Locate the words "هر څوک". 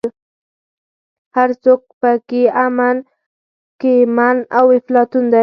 1.35-1.81